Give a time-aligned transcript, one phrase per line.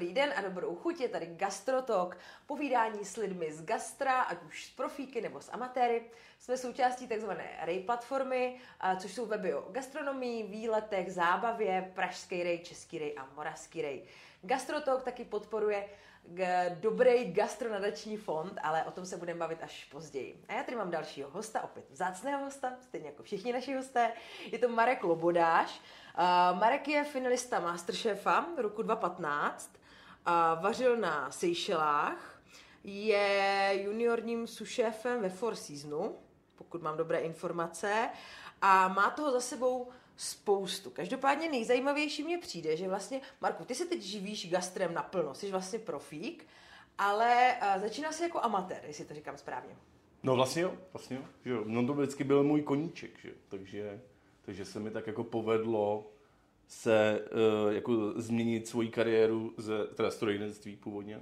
[0.00, 4.66] dobrý den a dobrou chuť, je tady Gastrotok, povídání s lidmi z gastra, ať už
[4.66, 6.10] z profíky nebo z amatéry.
[6.38, 7.30] Jsme součástí tzv.
[7.62, 8.60] RAY platformy,
[8.98, 14.04] což jsou weby o gastronomii, výletech, zábavě, Pražský rej, Český rej a Moravský rej.
[14.42, 15.88] Gastrotok taky podporuje
[16.74, 20.44] dobrý gastronadační fond, ale o tom se budeme bavit až později.
[20.48, 24.12] A já tady mám dalšího hosta, opět vzácného hosta, stejně jako všichni naši hosté.
[24.52, 25.80] Je to Marek Lobodáš.
[26.18, 29.79] Uh, Marek je finalista Masterchefa roku 2015.
[30.30, 32.42] Uh, vařil na Seychelách.
[32.84, 36.16] Je juniorním sušéfem ve Four Seasonu,
[36.54, 38.08] pokud mám dobré informace.
[38.62, 40.90] A má toho za sebou spoustu.
[40.90, 45.78] Každopádně nejzajímavější mě přijde, že vlastně, Marku, ty se teď živíš gastrem naplno, jsi vlastně
[45.78, 46.46] profík,
[46.98, 49.76] ale uh, začíná se jako amatér, jestli to říkám správně.
[50.22, 51.22] No vlastně jo, vlastně jo.
[51.44, 51.64] Jo.
[51.66, 53.30] No to vždycky byl můj koníček, že?
[53.48, 54.00] Takže,
[54.42, 56.10] takže se mi tak jako povedlo
[56.70, 57.24] se
[57.64, 61.20] uh, jako změnit svoji kariéru ze teda strojnictví původně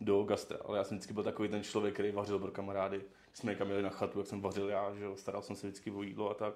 [0.00, 0.58] do gastra.
[0.64, 3.02] Ale já jsem vždycky byl takový ten člověk, který vařil pro kamarády.
[3.32, 5.90] Jsme někam jeli na chatu, jak jsem vařil já, že jo, staral jsem se vždycky
[5.90, 6.54] o jídlo a tak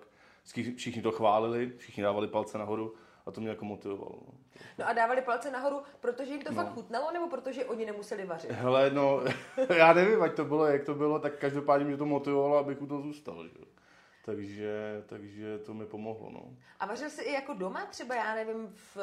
[0.77, 2.95] všichni to chválili, všichni dávali palce nahoru
[3.27, 4.19] a to mě jako motivovalo.
[4.27, 4.33] No,
[4.79, 6.57] no a dávali palce nahoru, protože jim to no.
[6.57, 8.51] fakt chutnalo, nebo protože oni nemuseli vařit?
[8.51, 9.23] Hele, no,
[9.77, 12.87] já nevím, ať to bylo, jak to bylo, tak každopádně mě to motivovalo, abych u
[12.87, 13.49] toho zůstal.
[13.49, 13.74] Že?
[14.25, 16.31] Takže, takže to mi pomohlo.
[16.33, 16.57] No.
[16.81, 18.99] A vařil jsi i jako doma třeba, já nevím, v,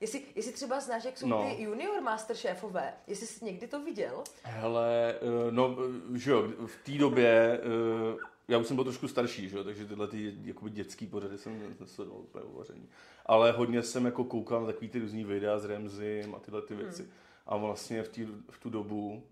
[0.00, 1.42] jestli, jestli třeba znáš, jak jsou no.
[1.42, 4.24] ty junior master šéfové, jestli jsi někdy to viděl?
[4.42, 5.76] Hele, eh, no,
[6.14, 9.64] že jo, v té době eh, já už jsem byl trošku starší, že?
[9.64, 12.88] takže tyhle ty jakoby dětský pořady jsem nesledoval úplně uvaření.
[13.26, 16.74] Ale hodně jsem jako koukal na takový ty různý videa s Remzim a tyhle ty
[16.74, 16.82] hmm.
[16.82, 17.02] věci.
[17.02, 17.12] Hmm.
[17.46, 19.22] A vlastně v, tý, v tu dobu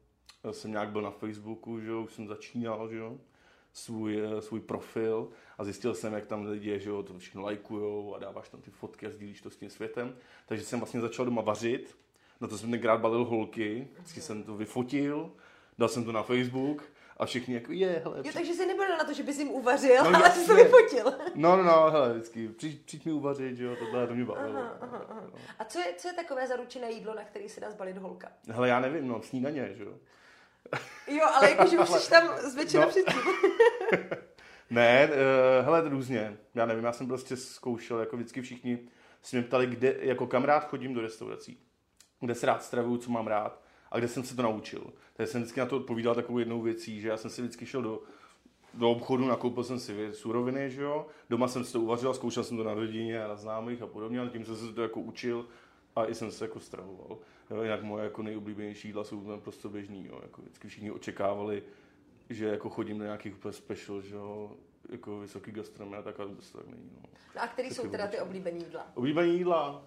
[0.51, 3.03] jsem nějak byl na Facebooku, že už jsem začínal, že
[3.75, 8.19] svůj, svůj profil a zjistil jsem, jak tam lidi, že jo, to všechno lajkujou a
[8.19, 10.17] dáváš tam ty fotky a sdílíš to s tím světem.
[10.47, 11.97] Takže jsem vlastně začal doma vařit,
[12.41, 15.33] na to jsem tenkrát balil holky, vždycky jsem to vyfotil,
[15.79, 16.83] dal jsem to na Facebook
[17.17, 18.23] a všichni jako je, hele.
[18.25, 21.05] Jo, takže jsi nebyl na to, že bys jim uvařil, no, ale jsi to vyfotil.
[21.35, 24.59] No, no, no, hele, vždycky, přijď, přijď mi uvařit, jo, tohle to mě bavilo.
[24.59, 25.31] Aha, aha, aha.
[25.59, 28.33] A co je, co je takové zaručené jídlo, na který se dá zbalit holka?
[28.49, 29.95] Hele, já nevím, no, snídaně, že jo.
[31.07, 32.91] Jo, ale jakože už jsi tam z večera no.
[32.91, 33.21] předtím.
[34.71, 36.37] ne, uh, hele, různě.
[36.55, 38.79] Já nevím, já jsem prostě zkoušel, jako vždycky všichni
[39.23, 41.59] si mě ptali, kde, jako kam rád chodím do restaurací.
[42.21, 44.93] Kde se rád stravuju, co mám rád a kde jsem se to naučil.
[45.15, 47.83] Takže jsem vždycky na to odpovídal takovou jednou věcí, že já jsem si vždycky šel
[47.83, 48.03] do,
[48.75, 52.57] do obchodu, nakoupil jsem si suroviny, že jo, doma jsem si to uvařil, zkoušel jsem
[52.57, 55.47] to na rodině a na známých a podobně, ale tím jsem se to jako učil
[55.97, 57.19] a i jsem se jako stravoval.
[57.51, 61.63] Jo, jinak moje jako nejoblíbenější jídla jsou tam prostě běžný, jo, jako vždycky všichni očekávali,
[62.31, 64.57] že jako chodím do nějakých úplně special, že jo,
[64.89, 66.91] jako vysoký gastronomie, tak ale to tak není.
[66.95, 67.03] No.
[67.37, 68.87] no a který jsou teda ty oblíbené jídla?
[68.95, 69.85] Oblíbené jídla?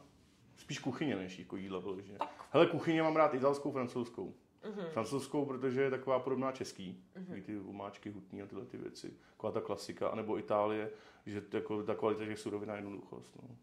[0.58, 2.18] Spíš kuchyně než jako jídla vyloženě.
[2.52, 4.34] Hele, kuchyně mám rád italskou, francouzskou.
[4.64, 4.90] Mm-hmm.
[4.90, 7.04] Francouzskou, protože je taková podobná český.
[7.16, 7.44] Mm-hmm.
[7.44, 9.14] Ty umáčky, hutní a tyhle ty věci.
[9.32, 10.08] Taková ta klasika.
[10.08, 10.90] anebo Itálie,
[11.26, 13.36] že jako ta kvalita těch surovin a jednoduchost.
[13.42, 13.56] No.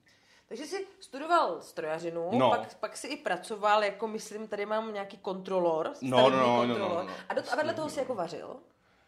[0.49, 2.51] Takže jsi studoval strojařinu, no.
[2.51, 6.69] pak, pak jsi i pracoval, jako myslím, tady mám nějaký kontrolor, no, no, no, kontrolor.
[6.69, 8.57] No, no, no, a, do, a vedle toho jsi jako vařil?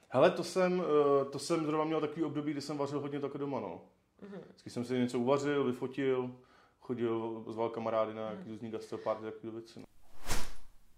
[0.09, 0.83] Hele, to jsem,
[1.21, 3.81] eh, to jsem zrovna měl takový období, kdy jsem vařil hodně také doma, no.
[4.23, 4.41] Mm-hmm.
[4.45, 6.31] Vždycky jsem si něco uvařil, vyfotil,
[6.81, 9.81] chodil, zval kamarády na nějaký různý gastropárty, takové věci.
[9.81, 9.87] No.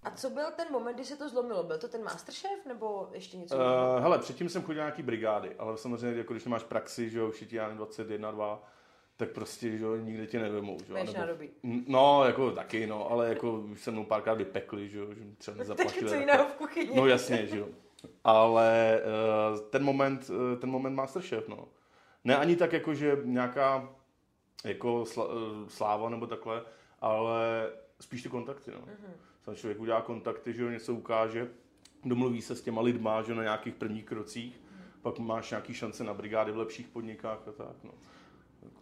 [0.02, 1.62] A co byl ten moment, kdy se to zlomilo?
[1.62, 3.56] Byl to ten Masterchef nebo ještě něco?
[3.56, 3.62] Uh,
[4.02, 7.30] hele, předtím jsem chodil na nějaký brigády, ale samozřejmě, jako když nemáš praxi, že jo,
[7.30, 8.62] všichni já 21, 2,
[9.18, 10.98] tak prostě, že jo, nikde tě nevemou, že jo.
[10.98, 11.12] Nebo.
[11.86, 15.56] No, jako taky, no, ale jako už se mnou párkrát vypekli, že jo, že třeba
[15.58, 16.10] nezaplatili.
[16.10, 16.96] co jiného v kuchyni.
[16.96, 17.68] No jasně, že jo.
[18.24, 19.00] Ale
[19.52, 21.68] uh, ten moment, uh, ten moment Masterchef, no.
[22.24, 23.88] Ne ani tak jako, že nějaká
[24.64, 26.62] jako sl- sláva nebo takhle,
[27.00, 28.78] ale spíš ty kontakty, no.
[28.78, 31.48] Mm-hmm ten člověk udělá kontakty, že jo, něco ukáže,
[32.04, 34.82] domluví se s těma lidma, že na nějakých prvních krocích, hmm.
[35.02, 37.90] pak máš nějaký šance na brigády v lepších podnikách a tak, no.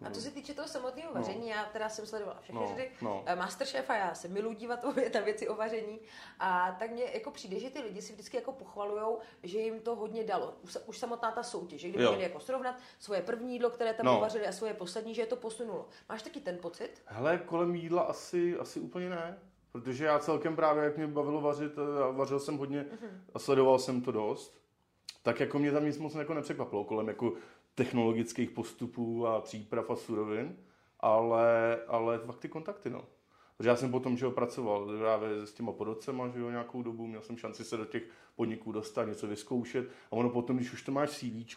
[0.03, 1.21] A co se týče toho samotného no.
[1.21, 3.23] vaření, já teda jsem sledovala všechny no, řady no.
[3.27, 4.85] Eh, Masterchefa, já se miluji dívat
[5.15, 6.01] na věci o vaření
[6.39, 9.97] a tak mně jako přijde, že ty lidi si vždycky jako pochvalujou, že jim to
[9.97, 10.55] hodně dalo.
[10.63, 14.07] Už, už samotná ta soutěž, že kdyby měli jako srovnat svoje první jídlo, které tam
[14.07, 14.19] no.
[14.19, 15.89] uvařili a svoje poslední, že je to posunulo.
[16.09, 17.03] Máš taky ten pocit?
[17.07, 19.39] Hele, kolem jídla asi, asi úplně ne.
[19.73, 23.25] Protože já celkem právě, jak mě bavilo vařit, eh, a vařil jsem hodně mhm.
[23.35, 24.59] a sledoval jsem to dost,
[25.23, 27.33] tak jako mě tam nic moc jako nepřekvapilo kolem jako
[27.77, 30.57] technologických postupů a příprav a surovin,
[31.01, 33.05] ale, ale fakt ty kontakty, no.
[33.57, 37.07] Protože já jsem potom, že ho pracoval právě s těma podocema, že jo, nějakou dobu,
[37.07, 38.03] měl jsem šanci se do těch
[38.37, 41.57] podniků dostat, něco vyzkoušet a ono potom, když už to máš v CV,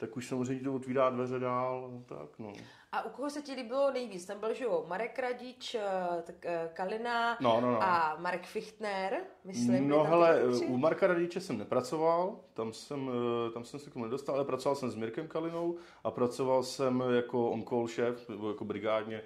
[0.00, 2.52] tak už samozřejmě to otvírá dveře dál, no, tak no.
[2.92, 4.24] A u koho se ti líbilo nejvíc?
[4.26, 5.82] Tam byl, že jo, Marek Radič, eh,
[6.22, 7.82] tak, eh, Kalina No, no, no.
[7.82, 9.88] a Marek Fichtner, myslím.
[9.88, 13.10] No hele, u Marka Radiče jsem nepracoval, tam jsem,
[13.48, 16.62] eh, tam jsem se k tomu nedostal, ale pracoval jsem s Mirkem Kalinou a pracoval
[16.62, 19.22] jsem jako on-call šéf, nebo jako brigádně,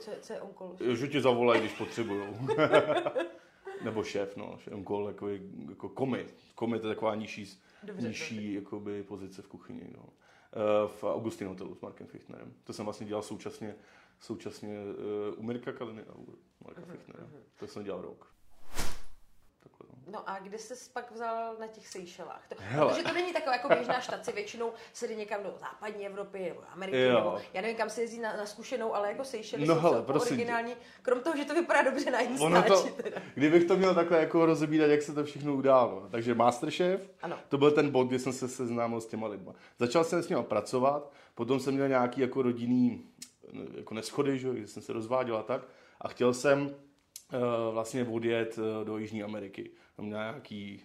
[0.00, 0.76] Co, co je onkol?
[0.94, 2.34] že tě zavolají, když potřebujou.
[3.84, 5.28] Nebo šéf, no, on-call jako,
[5.68, 6.26] jako komi.
[6.54, 9.90] Komi to je taková nižší, Dobře, nižší jakoby, pozice v kuchyni.
[9.96, 10.08] No.
[10.52, 12.54] Eh, V Augustin hotelu s Markem Fichtnerem.
[12.64, 13.74] To jsem vlastně dělal současně,
[14.20, 16.26] současně eh, u Mirka Kaliny a u
[16.64, 17.26] Marka Mhm, Fichtnera.
[17.58, 18.34] To jsem dělal rok.
[19.64, 20.12] Takhle, no.
[20.12, 22.48] No a kde jsi pak vzal na těch Seychelách?
[22.48, 22.88] To, Hele.
[22.90, 26.60] protože to není taková jako běžná štace, většinou se jde někam do západní Evropy nebo
[26.72, 27.14] Ameriky, Jo.
[27.14, 30.28] nebo já nevím, kam se jezdí na, na zkušenou, ale jako Seychely No hele, prosím
[30.28, 30.34] tě.
[30.34, 32.90] originální, krom toho, že to vypadá dobře na to, Instači.
[33.02, 33.20] Teda.
[33.34, 36.08] kdybych to měl takhle jako rozebírat, jak se to všechno událo.
[36.10, 37.38] Takže Masterchef, Ano.
[37.48, 39.52] to byl ten bod, kdy jsem se seznámil s těma lidma.
[39.78, 43.06] Začal jsem s nimi pracovat, potom jsem měl nějaký jako rodinný
[43.76, 45.62] jako neschody, že, kdy jsem se rozváděl a tak.
[46.00, 46.74] A chtěl jsem
[47.72, 49.70] vlastně odjet uh, do Jižní Ameriky.
[49.96, 50.82] Tam měl nějaký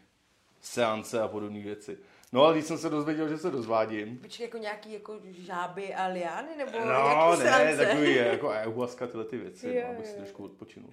[0.62, 1.98] seance a podobné věci.
[2.34, 6.08] No ale když jsem se dozvěděl, že se rozvádím, Počkej, jako nějaký jako žáby a
[6.08, 7.86] liány, nebo No, ne, seance?
[7.86, 10.90] takový jako ayahuasca, tyhle ty věci, Jo, no, abych si trošku odpočinul.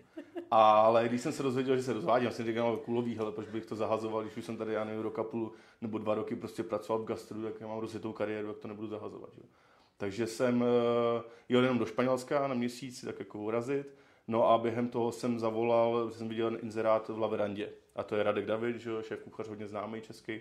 [0.51, 3.67] Ale když jsem se dozvěděl, že se rozvádím, jsem říkal, no, kulový, hele, proč bych
[3.67, 7.03] to zahazoval, když už jsem tady, já nevím, roka půl nebo dva roky prostě pracoval
[7.03, 9.31] v gastru, tak já mám rozjetou kariéru, jak to nebudu zahazovat.
[9.39, 9.45] Jo.
[9.97, 13.95] Takže jsem eh, jel jenom do Španělska na měsíc, tak jako urazit.
[14.29, 17.73] No a během toho jsem zavolal, jsem viděl inzerát v Laverandě.
[17.97, 20.41] A to je Radek David, že jo, šéf kuchař hodně známý český,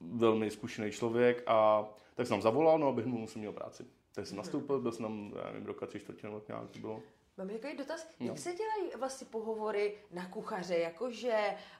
[0.00, 1.42] velmi zkušený člověk.
[1.46, 3.86] A tak jsem zavolal, no a během tomu jsem měl práci.
[4.12, 7.02] Tak jsem nastoupil, byl jsem tam, já nevím, roka tři čtvrtě nebo nějak to bylo.
[7.38, 8.26] Mám takový dotaz, No.
[8.26, 11.34] jak se dělají vlastně pohovory na kuchaře, jakože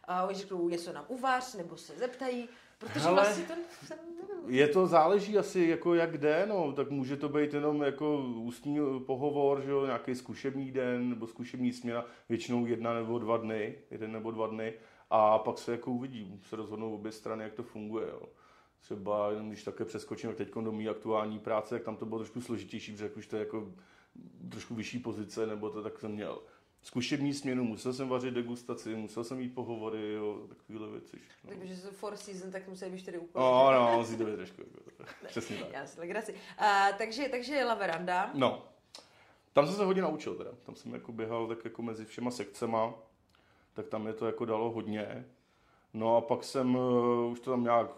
[0.09, 2.49] uh, oni řeknou něco nám uvař, nebo se zeptají,
[2.79, 3.15] protože Hele.
[3.15, 3.53] vlastně to
[3.87, 4.55] jsem nevím.
[4.59, 8.79] Je to záleží asi jako jak jde, no, tak může to být jenom jako ústní
[9.07, 14.13] pohovor, že jo, nějaký zkušební den nebo zkušební směna, většinou jedna nebo dva dny, jeden
[14.13, 14.75] nebo dva dny
[15.11, 18.23] a pak se jako uvidí, se rozhodnou obě strany, jak to funguje, jo.
[18.81, 22.41] Třeba jenom když také přeskočím teď do mý aktuální práce, tak tam to bylo trošku
[22.41, 23.73] složitější, protože jak už to je jako
[24.51, 26.43] trošku vyšší pozice, nebo to tak jsem měl.
[26.83, 31.17] Zkušební směnu, musel jsem vařit degustaci, musel jsem mít pohovory, jo, takovéhle věci.
[31.17, 31.51] všechno.
[31.59, 33.45] Takže four season, tak musí být tedy úplně.
[33.45, 34.61] No, no, musí to být trošku.
[34.61, 35.73] Jako, přesně tak.
[35.73, 36.33] Já si legraci.
[36.33, 38.31] Uh, takže, takže La Veranda.
[38.35, 38.65] No,
[39.53, 40.51] tam jsem se hodně naučil teda.
[40.67, 42.95] Tam jsem jako běhal tak jako mezi všema sekcema,
[43.75, 45.29] tak tam je to jako dalo hodně.
[45.95, 47.91] No a pak jsem, uh, už to tam nějak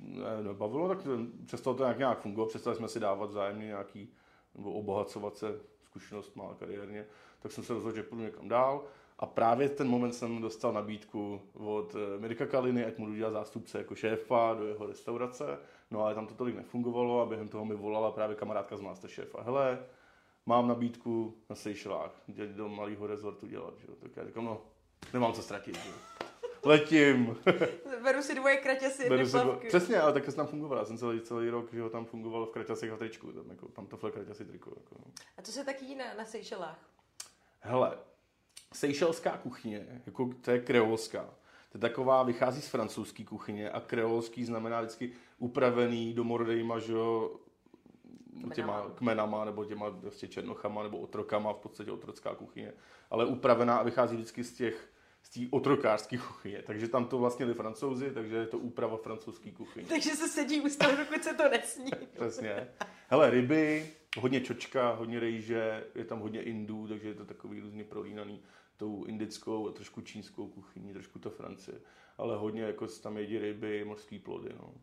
[0.00, 0.98] ne, nebavilo, tak
[1.46, 4.08] přestalo to nějak, nějak fungovat, přestali jsme si dávat vzájemně nějaký,
[4.56, 7.06] nebo obohacovat se zkušenost má kariérně,
[7.40, 8.84] tak jsem se rozhodl, že půjdu někam dál.
[9.18, 13.78] A právě ten moment jsem dostal nabídku od eh, Mirka Kaliny, ať mu dělat zástupce
[13.78, 15.58] jako šéfa do jeho restaurace.
[15.90, 19.42] No ale tam to tolik nefungovalo a během toho mi volala právě kamarádka z Masterchefa.
[19.42, 19.78] Hele,
[20.46, 23.74] mám nabídku na Seychelách, jít do malého rezortu dělat.
[23.78, 23.86] Že?
[23.98, 24.60] Tak já říkám, no,
[25.12, 25.76] nemám co ztratit.
[25.76, 26.15] Že?
[26.66, 27.36] Letím.
[28.02, 29.68] Beru si dvoje kraťasy, jedny plavky.
[29.68, 30.78] přesně, ale takhle jsem tam fungoval.
[30.78, 33.32] Já jsem celý, celý rok, že jo, tam fungoval v kraťasech a tričku.
[33.32, 34.72] Tam, jako, pantofle, kraťasy, triko.
[34.76, 34.96] Jako.
[35.38, 36.90] A co se taky na, na Seychelách?
[37.60, 37.98] Hele,
[38.74, 41.24] seychelská kuchyně, jako to je kreolská.
[41.72, 47.36] To je taková, vychází z francouzské kuchyně a kreolský znamená vždycky upravený domorodejma, že jo,
[48.54, 48.94] těma Kmenama.
[48.94, 52.72] kmenama, nebo těma prostě černochama, nebo otrokama, v podstatě otrocká kuchyně.
[53.10, 54.88] Ale upravená a vychází vždycky z těch
[55.26, 56.62] z té otrokářské kuchyně.
[56.62, 59.86] Takže tam to vlastně byli francouzi, takže je to úprava francouzské kuchyně.
[59.88, 61.90] Takže se sedí u stolu, dokud se to nesní.
[62.14, 62.68] Přesně.
[63.08, 67.84] Hele, ryby, hodně čočka, hodně rejže, je tam hodně indů, takže je to takový různě
[67.84, 68.42] prolínaný
[68.76, 71.80] tou indickou a trošku čínskou kuchyní, trošku to Francie.
[72.18, 74.74] Ale hodně jako tam jedí ryby, mořský plody, no.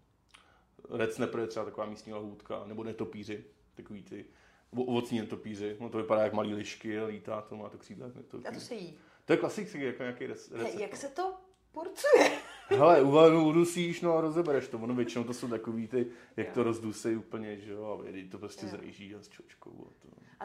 [0.89, 3.45] Red snapper je třeba taková místní lahůdka, nebo netopíři,
[3.75, 4.25] takový ty
[4.71, 5.77] ovocní netopíři.
[5.79, 8.07] No to vypadá jak malý lišky, lítá to, má to křídla.
[8.33, 8.97] jak A to se jí.
[9.25, 10.79] To je klasický, jako nějaký recept.
[10.79, 11.33] jak se to
[11.71, 12.31] porcuje?
[12.67, 14.77] Hele, uvalnu udusíš, no a rozebereš to.
[14.79, 16.53] Ono většinou to jsou takový ty, jak Jo.
[16.53, 18.69] to rozdusej úplně, že jo, a jedí to prostě Jo.
[18.71, 19.87] s rejží a s čočkou.
[19.89, 19.93] A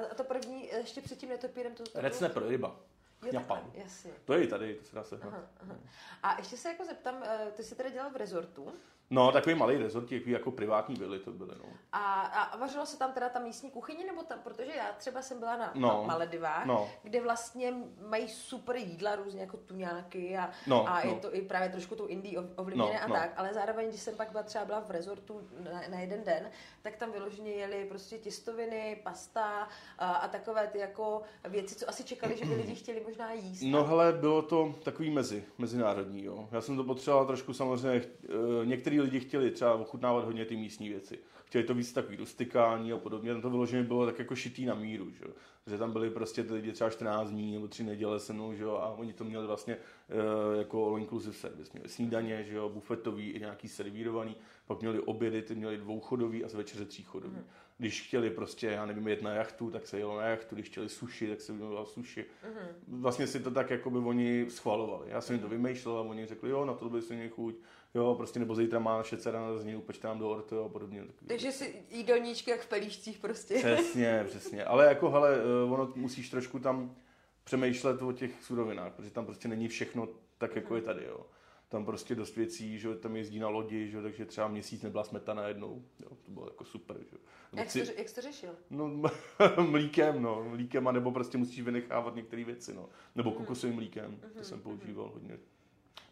[0.01, 0.11] to.
[0.11, 1.83] A to první, ještě před tím netopírem, to...
[1.85, 2.81] to Red snapper, ryba.
[3.23, 3.59] Jo, Japan.
[3.63, 4.11] takhle, jasně.
[4.25, 5.29] To je i tady, to se dá sehnat.
[5.33, 5.77] Aha, aha.
[6.23, 8.73] A ještě se jako zeptám, eh, ty jsi teda dělal v rezortu
[9.11, 11.65] No, takový malý rezort, takový jako privátní vily to byly, no.
[11.93, 15.39] a, a vařilo se tam teda ta místní kuchyně, nebo tam, protože já třeba jsem
[15.39, 15.89] byla na No.
[15.89, 16.05] no.
[16.07, 16.89] Maledivách, No.
[17.03, 17.75] kde vlastně
[18.09, 21.21] mají super jídla, různě jako tuňáky a, No, a je no.
[21.21, 23.15] to i právě trošku tou Indii ov- ovlivněné No, a no.
[23.15, 26.51] tak, ale zároveň, když jsem pak byla třeba byla v rezortu na, na jeden den,
[26.83, 32.05] tak tam vyloženě jeli prostě těstoviny, pasta a, a takové ty jako věci, co asi
[32.05, 33.63] čekali, že by lidi chtěli možná jíst.
[33.63, 36.49] No hele, bylo to takový mezi, mezinárodní, jo.
[36.53, 38.67] Já jsem to potřeboval trošku samozřejmě, eh,
[38.99, 41.19] některý lidi chtěli třeba ochutnávat hodně ty místní věci.
[41.45, 44.75] Chtěli to víc takový rustikální a podobně, no to vyloženě bylo tak jako šitý na
[44.75, 45.25] míru, že,
[45.67, 48.63] že tam byli prostě ty lidi třeba 14 dní nebo 3 neděle se mnou, že
[48.63, 51.71] jo, a oni to měli vlastně uh, jako all inclusive service.
[51.75, 54.37] Měli snídaně, že jo, bufetový i nějaký servírovaný,
[54.67, 57.37] pak měli obědy, ty měli dvouchodový a z večeře tříchodový.
[57.37, 57.45] Mm.
[57.79, 60.89] Když chtěli prostě, já nevím, jet na jachtu, tak se jelo na jachtu, když chtěli
[60.89, 62.27] suši, tak se jelo suši.
[62.45, 63.01] Mm.
[63.01, 65.11] Vlastně si to tak jako by oni schvalovali.
[65.11, 67.55] Já jsem jim to vymýšlel a oni řekli, jo, na to by se chuť,
[67.95, 71.05] jo, prostě nebo zítra má naše dcera narozeniny, upečte nám do orto a podobně.
[71.27, 73.55] Takže si jídelníčky jak v pelíšcích prostě.
[73.55, 74.65] Přesně, přesně.
[74.65, 76.97] Ale jako, hele, eh, ono musíš trošku tam
[77.45, 81.27] přemýšlet o těch surovinách, protože tam prostě není všechno tak, jako je tady, jo.
[81.69, 85.49] Tam prostě dost věcí, že tam jezdí na lodi, že takže třeba měsíc nebyla smetana
[85.49, 87.17] jednou, jo, to bylo jako super, že
[87.53, 88.57] jak, jsi, jak jsi to řešil?
[88.71, 89.03] No,
[89.71, 92.89] mlíkem, no, mlíkem, a nebo prostě musíš vynechávat některé věci, no.
[93.15, 93.39] Nebo mhm.
[93.39, 94.21] kokosovým mlíkem, mm-hmm.
[94.21, 95.39] to mhm, jsem používal hodně.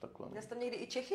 [0.01, 0.29] Takhle.
[0.29, 1.15] Měl jsi tam někdy i Čechy?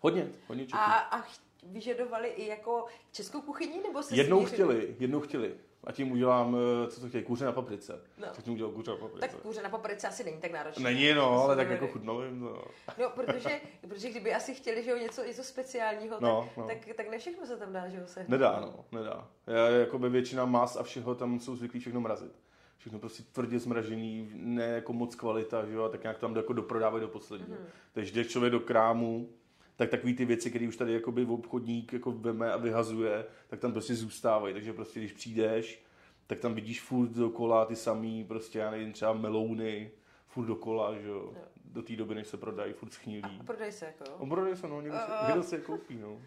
[0.00, 0.78] Hodně, hodně Čechy.
[0.78, 1.24] A, a
[1.62, 5.54] vyžadovali i jako českou kuchyni, nebo se Jednou chtěli, jednou chtěli
[5.86, 8.00] a tím udělám, eh, co to chtějí, kůře na paprice.
[8.18, 8.26] No.
[8.26, 9.28] Tak tím udělal kůře na paprice.
[9.28, 10.84] Tak kůře na paprice asi není tak náročné.
[10.84, 12.64] Není, no, ale tak jako chutnalo jim to.
[12.98, 16.66] No, protože, protože kdyby asi chtěli, že jo, něco, něco speciálního, no, tak, no.
[16.66, 18.24] tak, tak ne všechno se tam dá, že jo, se.
[18.28, 19.28] Nedá, no, nedá.
[19.46, 22.32] Já, jako by většina mas a všeho tam jsou zvyklí všechno mrazit.
[22.78, 26.52] Všechno prostě tvrdě zmražený, ne jako moc kvalita, že jo, a tak nějak tam jako
[26.52, 27.50] doprodávají do posledního.
[27.50, 27.92] Mm-hmm.
[27.92, 29.28] Takže jdeš člověk do krámu,
[29.76, 33.60] tak takový ty věci, které už tady jakoby v obchodník jako veme a vyhazuje, tak
[33.60, 34.54] tam prostě zůstávají.
[34.54, 35.84] Takže prostě když přijdeš,
[36.26, 39.90] tak tam vidíš furt dokola ty samý, prostě já nevím, třeba melouny,
[40.26, 41.34] furt dokola, že jo.
[41.64, 43.38] Do té doby, než se prodají, furt schnilí.
[43.40, 44.16] A prodají se jako jo?
[44.22, 46.22] A prodají se, no, někdo, uh, někdo se je koupí, no.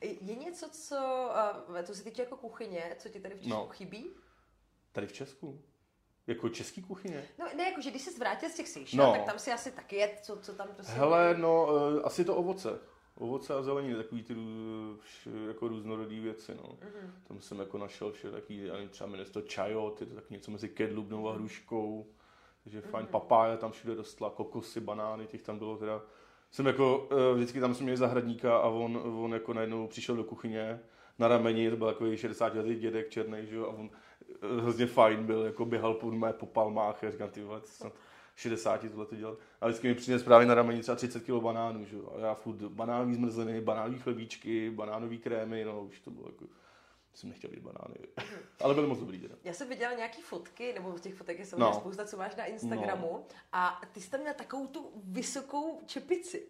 [0.00, 1.30] Je něco, co,
[1.86, 3.68] to se týče jako kuchyně, co ti tady v Česku no.
[3.68, 4.10] chybí?
[4.92, 5.60] Tady v Česku?
[6.26, 7.24] Jako český kuchyně?
[7.38, 9.12] No ne, jako, že když se zvrátil z těch Seychelles, no.
[9.12, 10.92] tak tam si asi taky je, co, co tam prostě...
[10.92, 12.78] Hele, no, uh, asi to ovoce.
[13.14, 14.36] Ovoce a zeleniny, takový ty
[15.48, 16.62] jako různorodý věci, no.
[16.62, 17.10] Mm-hmm.
[17.28, 20.50] Tam jsem jako našel vše já nevím, třeba jmenuje to čajot, je to tak něco
[20.50, 22.06] mezi kedlubnou a hruškou.
[22.62, 22.90] Takže mm-hmm.
[22.90, 26.02] fajn, papája tam všude rostla, kokosy, banány, těch tam bylo teda...
[26.50, 30.24] Jsem jako, uh, vždycky tam jsme měli zahradníka a on, on jako najednou přišel do
[30.24, 30.80] kuchyně,
[31.18, 33.90] na rameni, to byl takový 60 letý dědek černý, že jo, a on
[34.60, 37.92] hrozně fajn byl, jako běhal po, mé, po palmách a říkám, ty vole, snad
[38.36, 39.38] 60 tohle to dělat.
[39.60, 42.12] A vždycky mi přines právě na rameni třeba 30 kg banánů, že jo.
[42.16, 46.44] A já furt banánový zmrzliny, banánový chlebíčky, banánový krémy, no už to bylo jako
[47.14, 47.94] jsem nechtěl vidět banány.
[48.60, 49.34] Ale byly moc dobrý teda.
[49.44, 51.80] Já jsem viděla nějaký fotky, nebo z těch fotek je samozřejmě no.
[51.80, 53.08] spousta, co máš na Instagramu.
[53.12, 53.24] No.
[53.52, 56.46] A ty jsi tam měl takovou tu vysokou čepici.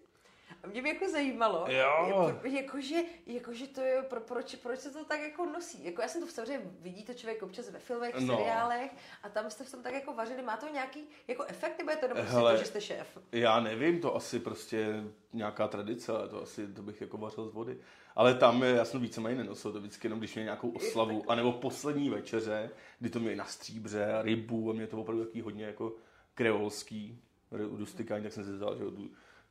[0.63, 2.41] A mě by jako zajímalo, jo.
[2.43, 5.85] jakože, jakože to je, pro, proč, proč se to tak jako nosí.
[5.85, 8.37] Jako já jsem to samozřejmě, vidí to člověk občas ve filmech, v no.
[8.37, 8.91] seriálech
[9.23, 10.43] a tam jste v tom tak jako vařili.
[10.43, 13.19] Má to nějaký jako efekt nebo je to prostě to, že jste šéf?
[13.33, 17.53] Já nevím, to asi prostě nějaká tradice, ale to asi to bych jako vařil z
[17.53, 17.79] vody.
[18.17, 22.11] Ale tam já jsem víceméně nenosil to vždycky jenom, když měli nějakou oslavu, anebo poslední
[22.11, 25.93] večeře, kdy to měli na stříbře a rybu a mě to opravdu takový hodně jako
[26.35, 28.85] kreolský, rustikální, tak jsem si vzal, že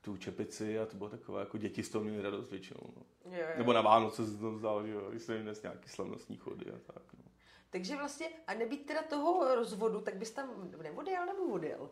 [0.01, 2.81] tu čepici a to bylo takové, jako děti z toho měly radost většinou.
[2.96, 3.03] No.
[3.31, 3.58] Jo, jo.
[3.58, 6.93] Nebo na Vánoce se to vzal, že jo, když jsem dnes nějaký slavnostní chody a
[6.93, 7.03] tak.
[7.13, 7.31] No.
[7.70, 11.89] Takže vlastně, a nebýt teda toho rozvodu, tak bys tam neodjel nebo odjel?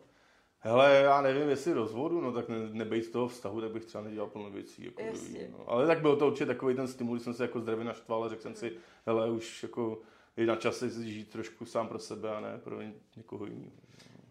[0.62, 4.30] Hele, já nevím, jestli rozvodu, no tak ne, nebejt toho vztahu, tak bych třeba nedělal
[4.30, 4.84] plno věcí.
[4.84, 5.48] Jako Jasně.
[5.58, 5.70] no.
[5.70, 8.28] Ale tak byl to určitě takový ten stimul, když jsem se jako zdravě naštval a
[8.28, 8.76] řekl jsem si,
[9.06, 10.00] hele, už jako
[10.36, 12.76] je na čase žít trošku sám pro sebe a ne pro
[13.16, 13.72] někoho jiného.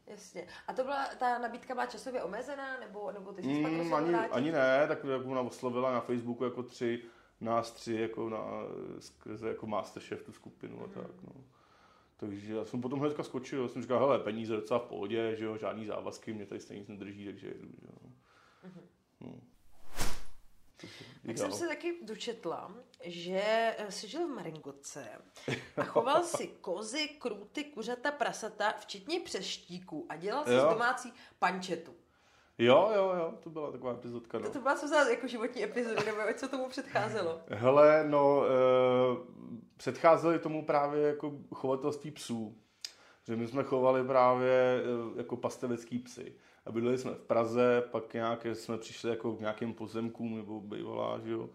[0.10, 0.48] Jasně.
[0.68, 4.16] A to byla, ta nabídka byla časově omezená, nebo, nebo ty jsi mm, pak ani,
[4.16, 7.04] ani ne, tak jako ona oslovila na Facebooku jako tři,
[7.42, 8.44] nás tři jako na,
[9.00, 10.84] skrze jako Masterchef tu skupinu mm.
[10.84, 11.44] a tak, no.
[12.18, 15.58] Takže já jsem potom hnedka skočil, jsem říkal, hele, peníze docela v pohodě, že jo,
[15.58, 18.10] žádný závazky, mě tady stejně nic nedrží, takže jedu, jo.
[18.66, 18.84] Mm-hmm.
[19.22, 19.34] No.
[21.30, 22.72] Tak jsem se taky dočetla,
[23.04, 23.42] že
[23.78, 25.08] eh, jsi žil v Maringotce
[25.78, 31.96] a choval si kozy, krůty, kuřata, prasata, včetně přeštíků a dělal si domácí pančetu.
[32.58, 34.40] Jo, jo, jo, to byla taková epizodka.
[34.40, 34.46] No.
[34.46, 37.42] To, to byla co za jako životní epizoda, nebo co tomu předcházelo?
[37.48, 38.50] Hele, no, e,
[39.78, 42.58] předcházely tomu právě jako chovatelství psů.
[43.28, 48.14] Že my jsme chovali právě e, jako pastevecký psy a bydleli jsme v Praze, pak
[48.14, 51.50] nějak jsme přišli jako k nějakým pozemkům, nebo bývalá, že jo,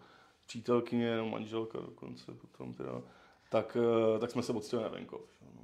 [0.45, 3.01] přítelkyně, nebo manželka dokonce potom teda,
[3.49, 3.77] tak,
[4.15, 5.21] eh, tak jsme se odstěhovali na venkov.
[5.41, 5.63] No.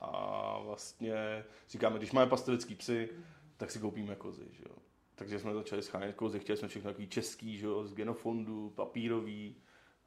[0.00, 3.08] A vlastně říkáme, když máme pastevecký psy,
[3.56, 4.76] tak si koupíme kozy, že jo.
[5.14, 9.56] Takže jsme začali schánět kozy, chtěli jsme všechno takový český, že jo, z genofondu, papírový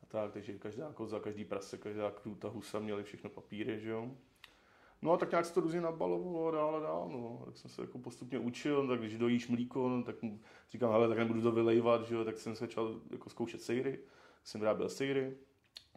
[0.03, 4.11] a tak, takže každá koza, každý prase, každá kruta husa měli všechno papíry, že jo.
[5.03, 7.41] No a tak nějak se to různě nabalovalo a dál a dál, no.
[7.45, 10.15] Tak jsem se jako postupně učil, tak když dojíš mlíko, no, tak
[10.71, 13.99] říkám, hele, tak nebudu to vylejvat, že jo, tak jsem se začal jako zkoušet sejry,
[14.43, 15.37] jsem vyráběl sejry,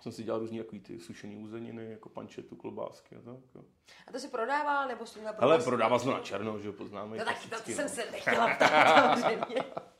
[0.01, 3.55] jsem si dělal různý takový ty sušený uzeniny, jako pančetu, klobásky a tak.
[3.55, 3.63] Jo.
[4.07, 7.17] A to si prodával, nebo jsi měl Hele, prodával jsem na černo, že jo, poznáme.
[7.17, 7.89] No tak to jsem no.
[7.89, 9.19] se nechtěla ptát.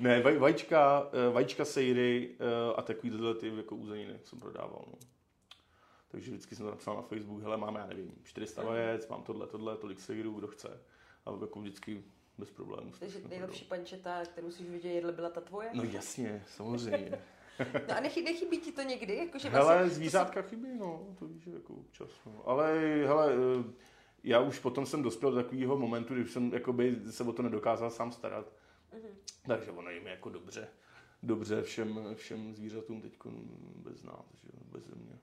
[0.00, 4.84] Ne, vaj, vajíčka, eh, vajíčka sejry eh, a takový tyhle ty jako uzeniny jsem prodával.
[4.86, 5.17] No.
[6.08, 9.46] Takže vždycky jsem to napsal na Facebook, hele, máme, já nevím, 400 vajec, mám tohle,
[9.46, 10.80] tohle, tolik sejrů, kdo chce.
[11.26, 12.04] A jako vždycky
[12.38, 12.92] bez problémů.
[12.98, 15.70] Takže nejlepší pančeta, kterou si v životě jedl, byla ta tvoje?
[15.74, 17.18] No jasně, samozřejmě.
[17.88, 19.16] No a nechy, nechybí ti to někdy?
[19.16, 22.10] Jako, že hele, vlastně, zvířátka chybí, no, to víš, že jako občas.
[22.26, 22.42] No.
[22.44, 22.74] Ale
[23.06, 23.72] hele, eh,
[24.24, 27.90] já už potom jsem dospěl do takového momentu, kdy jsem jakoby, se o to nedokázal
[27.90, 28.52] sám starat.
[28.92, 29.08] Mhm.
[29.46, 30.68] Takže ono jim je jako dobře.
[31.22, 33.18] Dobře všem, všem zvířatům teď
[33.76, 34.48] bez nás, že?
[34.72, 35.18] bez mě.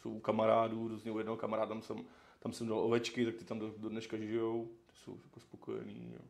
[0.00, 2.04] Jsou u kamarádů, různě u jednoho kamaráda, tam jsem,
[2.38, 6.12] tam jsem dal ovečky, tak ty tam do, do dneška žijou, ty jsou jako spokojení.
[6.14, 6.20] Jo.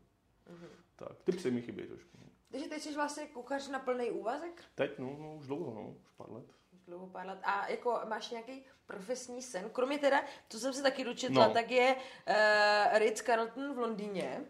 [0.50, 0.68] Mhm.
[0.96, 2.18] Tak, ty psy mi chybí trošku.
[2.50, 4.62] Takže teď jsi vlastně kuchař na plný úvazek?
[4.74, 6.44] Teď, no, no, už dlouho, no, už pár let.
[6.74, 7.38] Už dlouho pár let.
[7.42, 9.70] A jako máš nějaký profesní sen?
[9.72, 11.52] Kromě teda, co jsem se taky dočetla, No.
[11.54, 14.44] tak je uh, Ritz Carlton v Londýně.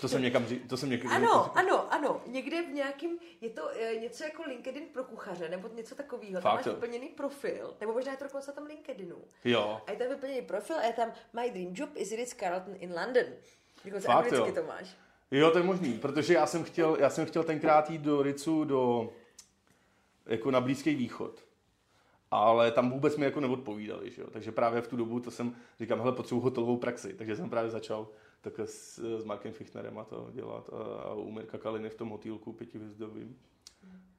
[0.00, 2.20] To jsem někam, ří- to jsem někam, Ano, ano, ano.
[2.26, 6.40] Někde v nějakým, je to uh, něco jako LinkedIn pro kuchaře, nebo něco takového.
[6.42, 6.72] Tam máš jo?
[6.72, 9.16] vyplněný profil, nebo možná je to dokonce tam LinkedInu.
[9.44, 12.74] Jo, A je tam vyplněný profil a je tam My dream job is Ritz Carlton
[12.78, 13.24] in London.
[13.84, 14.54] Dokonce Fakt anglicky jo?
[14.54, 14.96] to máš.
[15.30, 18.64] Jo, to je možný, protože já jsem chtěl, já jsem chtěl tenkrát jít do Ricu
[18.64, 19.12] do,
[20.26, 21.44] jako na Blízký východ.
[22.30, 24.28] Ale tam vůbec mi jako neodpovídali, že jo?
[24.30, 27.14] Takže právě v tu dobu to jsem, říkám, hele, potřebuji hotelovou praxi.
[27.14, 28.08] Takže jsem právě začal
[28.46, 32.08] takhle s, s Markem Fichtnerem a to dělat a, a u Mirka Kaliny v tom
[32.08, 33.38] hotýlku pětihvězdovým.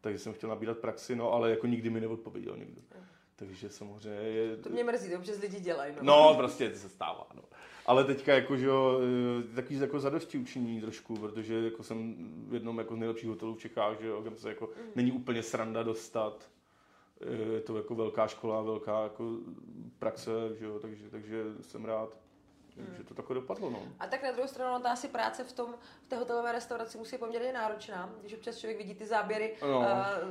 [0.02, 2.82] Takže jsem chtěl nabírat praxi, no ale jako nikdy mi neodpověděl nikdo.
[3.36, 5.94] Takže samozřejmě je, To mě mrzí, to občas lidi dělají.
[5.96, 6.04] No.
[6.04, 7.42] No, prostě to se stává, no.
[7.86, 9.00] Ale teďka jako, že jo,
[9.50, 12.16] eh, takový jako zadosti učinění trošku, protože jako jsem
[12.50, 15.44] v jednom jako z nejlepších hotelů v Čechách, že jo, kam se jako není úplně
[15.44, 16.50] sranda dostat.
[17.22, 19.38] Eh, Je to jako velká škola, velká jako
[20.00, 22.18] praxe, že jo, takže, takže jsem rád,
[22.98, 23.80] že to takhle dopadlo, no.
[24.00, 26.98] A tak na druhou stranu, no, ta asi práce v, tom, v té hotelové restauraci
[26.98, 29.80] musí být poměrně náročná, když občas člověk vidí ty záběry No.
[29.80, 29.86] uh,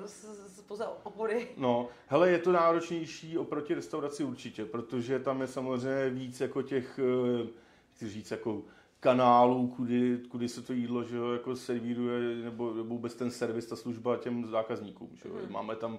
[0.04, 0.24] z,
[0.56, 1.48] z, poza opory.
[1.56, 7.00] No, hele, je to náročnější oproti restauraci určitě, protože tam je samozřejmě víc jako těch,
[7.02, 7.46] eh,
[7.94, 8.62] chci říct, jako
[9.00, 13.66] kanálů, kudy, kudy se to jídlo, že jo, jako servíruje, nebo, nebo vůbec ten servis,
[13.66, 15.34] ta služba těm zákazníkům, že jo.
[15.34, 15.52] Mhm.
[15.52, 15.98] Máme tam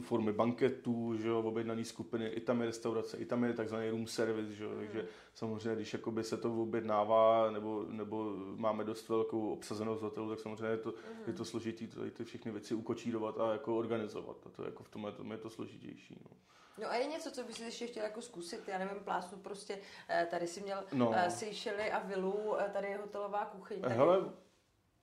[0.00, 4.06] formy banketů, že jo, objednaný skupiny, i tam je restaurace, i tam je takzvaný room
[4.06, 9.52] service, že jo, takže samozřejmě, když jakoby se to objednává, nebo, nebo máme dost velkou
[9.52, 10.94] obsazenost hotelu, tak samozřejmě je to,
[11.26, 14.88] je to složitý, tady ty všechny věci ukočírovat a jako organizovat, a to jako v
[14.88, 16.36] tom je to, to složitější, no.
[16.80, 18.68] No a je něco, co bys si ještě chtěl jako zkusit?
[18.68, 21.04] Já nevím, plásnu prostě, eh, tady si měl No.
[21.04, 21.30] no.
[21.30, 23.82] Seychely a vilu, eh, tady je hotelová kuchyň.
[23.86, 24.32] Hele,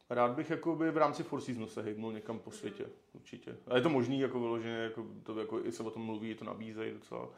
[0.09, 3.55] rád bych jakoby v rámci Four Seasons se hejbnul někam po světě, určitě.
[3.67, 6.45] A je to možný, jako vyloženě, jako to jako i se o tom mluví, to
[6.45, 7.29] nabízejí docela.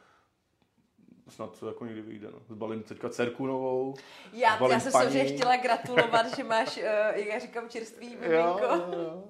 [1.28, 2.38] Snad to jako někdy vyjde, no.
[2.48, 3.94] Zbalím teďka dcerku novou.
[4.32, 5.04] já, já jsem paní.
[5.04, 6.76] samozřejmě chtěla gratulovat, že máš,
[7.12, 8.34] jak já říkám, čerstvý miminko.
[8.34, 8.60] jo,
[8.92, 9.24] jo.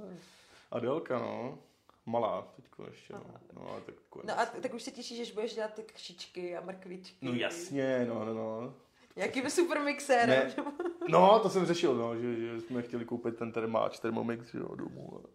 [0.71, 1.59] Adelka, no.
[2.07, 3.25] Malá teďko ještě, no.
[3.57, 6.61] No, ale tak No a tak už se těšíš, že budeš dělat ty kšičky a
[6.61, 7.27] mrkvičky.
[7.27, 8.75] no jasně, no, no, no.
[9.19, 10.29] Jakým super mixérem.
[10.57, 10.65] Ne.
[11.09, 15.21] No, to jsem řešil, no, že, že jsme chtěli koupit ten termáč, Thermomix, jo, domů.
[15.25, 15.29] A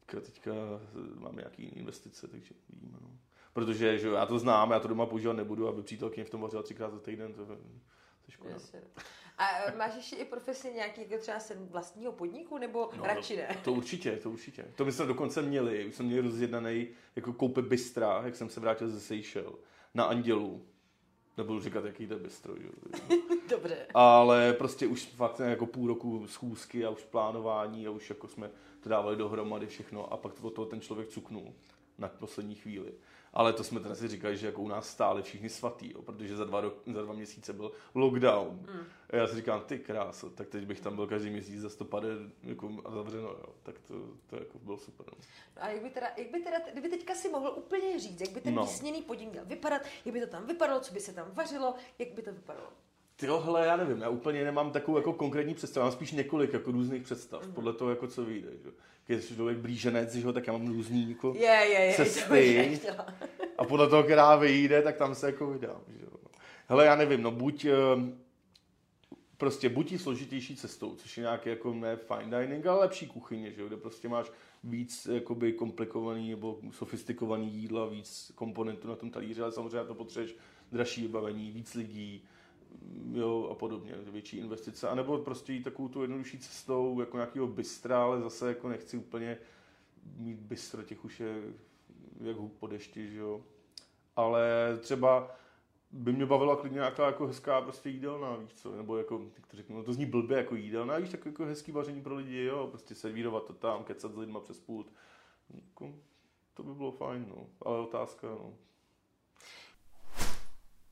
[0.00, 0.50] teďka, teďka
[1.14, 3.10] máme nějaký investice, takže vidíme, no.
[3.52, 6.62] Protože, že já to znám, já to doma používat nebudu, aby přítelkyně v tom vařila
[6.62, 8.56] třikrát za týden, to je, to je škoda.
[9.38, 13.36] A eh, máš ještě i profesně nějaký jako třeba sen vlastního podniku, nebo No, radši
[13.36, 13.56] ne?
[13.64, 14.64] To určitě, to určitě.
[14.76, 18.60] To my jsme dokonce měli, už jsme měli rozjednaný jako koupit bystra, jak jsem se
[18.60, 19.54] vrátil ze Seychel,
[19.94, 20.66] na Andělu.
[21.36, 22.66] Nebudu říkat, jaký to je bistro, že?
[22.66, 23.18] jo.
[23.50, 23.86] Dobře.
[23.94, 28.50] ale prostě už fakt jako půl roku schůzky a už plánování a už jako jsme
[28.80, 31.52] to dávali dohromady všechno a pak od toho ten člověk cuknul
[31.98, 32.92] na poslední chvíli.
[33.32, 36.36] Ale to jsme teda si říkali, že jako u nás stáli všichni svatý, jo, protože
[36.36, 38.48] za dva, rok, za dva měsíce byl lockdown.
[38.48, 38.84] Mm.
[39.10, 42.30] A já si říkám, ty kráso, tak teď bych tam byl každý měsíc za 150
[42.42, 43.54] jako, a zavřeno, jo.
[43.62, 43.94] Tak to,
[44.26, 45.06] to jako bylo super.
[45.06, 45.18] No.
[45.56, 48.30] No a jak by teda, jak by teda, kdyby teďka si mohl úplně říct, jak
[48.30, 48.62] by ten no.
[48.62, 52.12] vysněný podnik měl vypadat, jak by to tam vypadalo, co by se tam vařilo, jak
[52.12, 52.68] by to vypadalo?
[53.16, 56.72] Ty hele, já nevím, já úplně nemám takovou jako konkrétní představu, mám spíš několik jako
[56.72, 57.50] různých představ, Mhm.
[57.50, 57.54] mm-hmm.
[57.54, 58.48] podle toho, jako co vyjde.
[58.64, 58.70] Že?
[59.06, 60.32] Když je člověk blíženec, že?
[60.32, 62.80] tak já mám různý jako, Je, je, je, Cesty.
[63.58, 65.80] a podle toho, která vyjde, tak tam se jako vydám.
[65.88, 66.04] Že?
[66.04, 66.10] jo.
[66.68, 68.18] Hele, já nevím, no buď ehm,
[69.36, 73.52] prostě buď i složitější cestou, což je nějaký jako ne fine dining, ale lepší kuchyně,
[73.52, 73.60] že?
[73.60, 74.26] jo, kde prostě máš
[74.64, 80.36] víc jakoby komplikovaný nebo sofistikovaný jídla, víc komponentů na tom talíři, ale samozřejmě to potřebuješ
[80.72, 82.24] dražší vybavení, víc lidí,
[83.58, 88.48] podobně, větší investice, anebo prostě jít takovou tu jednodušší cestou, jako nějakého bystra, ale zase
[88.48, 89.38] jako nechci úplně
[90.16, 91.42] mít bystro, těch už je
[92.20, 93.44] jak hub po dešti, že jo.
[94.16, 95.36] Ale třeba
[95.90, 99.56] by mě bavila klidně nějaká jako hezká prostě jídelná, víš co, nebo jako, jak to
[99.56, 102.66] řeknu, no to zní blbě jako jídelná, víš, tak jako hezký vaření pro lidi, jo,
[102.66, 104.92] prostě servírovat to tam, kecat s lidma přes pult,
[105.54, 105.94] jako,
[106.54, 108.54] to by bylo fajn, no, ale otázka, no.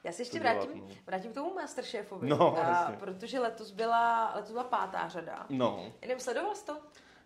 [0.05, 0.95] Já se ještě vrátím, no.
[1.07, 2.97] vrátím k tomu Masterchefovi, No, a, jasně.
[2.97, 5.47] protože letos byla, letos byla pátá řada.
[5.49, 6.77] No, Jenom sledoval jsi to?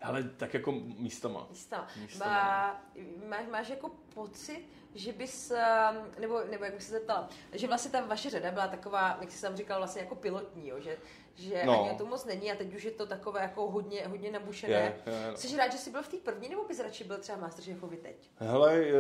[0.03, 1.47] ale tak jako místama.
[1.51, 1.87] Místa.
[2.01, 2.81] Místa, Má,
[3.29, 7.91] máš, máš jako pocit, že bys, ehm, nebo, nebo jak bych se zeptala, že vlastně
[7.91, 10.81] ta vaše řada byla taková, jak jsi tam říkal, vlastně jako pilotní, jo?
[10.81, 10.99] že,
[11.35, 11.85] že No.
[11.85, 14.73] ani to moc není a teď už je to takové jako hodně, hodně nabušené.
[14.75, 15.37] Je, je, no.
[15.37, 18.31] Jsi rád, že jsi byl v té první, nebo bys radši byl třeba Masterchefovi teď?
[18.37, 18.93] Hele, e,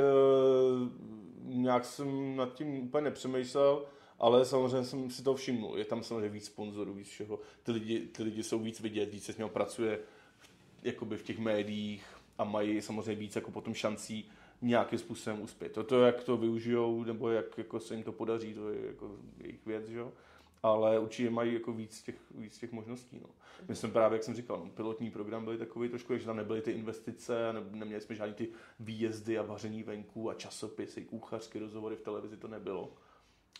[1.48, 3.86] nějak jsem nad tím úplně nepřemýšlel,
[4.18, 5.78] ale samozřejmě jsem si to všimnul.
[5.78, 7.40] Je tam samozřejmě víc sponzorů, víc všeho.
[7.62, 9.98] Ty lidi, ty lidi jsou víc vidět, víc se s ním pracuje
[10.82, 12.06] jakoby v těch médiích
[12.38, 14.30] a mají samozřejmě víc jako potom šancí
[14.62, 15.72] nějakým způsobem uspět.
[15.72, 19.10] To, to jak to využijou, nebo jak jako se jim to podaří, to je jako
[19.40, 20.00] jejich věc, že.
[20.62, 23.20] Ale určitě mají jako víc těch, víc těch možností.
[23.22, 23.28] No.
[23.68, 26.62] My jsme právě, jak jsem říkal, no, pilotní program byly takový trošku, že tam nebyly
[26.62, 28.48] ty investice, ne, neměli jsme žádný ty
[28.80, 32.92] výjezdy a vaření venku a časopisy, kuchařské rozhovory v televizi, to nebylo.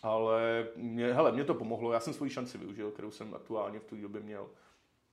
[0.01, 3.83] Ale mě, hele, mě to pomohlo, já jsem svoji šanci využil, kterou jsem aktuálně v
[3.85, 4.49] té době měl.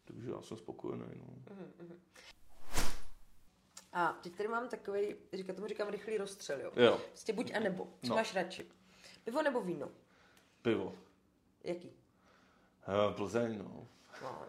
[0.04, 1.04] Takže já jsem spokojený.
[1.16, 1.56] No.
[3.92, 6.72] A teď tady mám takový, říká, tomu říkám rychlý rozstřel, jo.
[6.76, 7.84] Jo, Prostě buď a nebo.
[8.02, 8.14] Co No.
[8.16, 8.66] máš radši?
[9.24, 9.88] Pivo nebo víno?
[10.62, 10.94] pivo.
[11.66, 11.90] Jaký?
[12.88, 13.86] Eh, Plzeň, no.
[14.22, 14.42] No,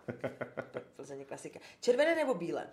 [0.72, 1.60] tak Plzeň je klasika.
[1.82, 2.68] Červené nebo bílé?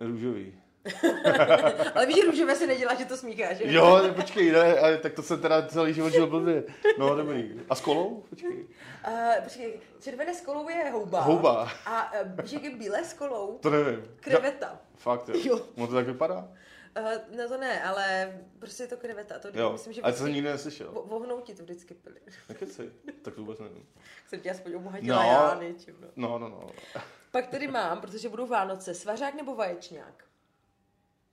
[0.00, 0.60] Růžový.
[1.94, 3.72] Ale víš, že růžové se nedělá, že to smícháš, že?
[3.72, 6.64] Jo, ne, počkej, ne, ale tak to jsem teda celý život žil blbě.
[6.98, 7.60] No, dobrý.
[7.70, 8.24] A s kolou?
[8.30, 8.66] Počkej.
[9.08, 11.20] Uh, počkej, červené s kolou je houba.
[11.20, 11.68] Houba.
[11.86, 13.58] A uh, víš, jak je bílé s kolou?
[13.62, 14.02] To nevím.
[14.20, 14.80] Kreveta.
[14.96, 15.34] Fakt, jo.
[15.44, 15.60] Jo.
[15.76, 16.48] No to tak vypadá?
[17.00, 19.38] Uh, no to ne, ale prostě je to kreveta.
[19.38, 20.92] To Jo, myslím, že ale to jsem nikdy neslyšel.
[20.92, 22.20] vo- vohnou ti to vždycky pili.
[22.48, 22.92] Nekeci.
[23.22, 23.86] Tak to vůbec nevím.
[24.28, 25.28] Jsem tě aspoň obohatila No.
[25.28, 25.96] já něčím.
[26.00, 26.08] No.
[26.16, 26.66] No, no, no.
[27.30, 30.24] Pak tady mám, protože budou Vánoce, svařák nebo vaječňák?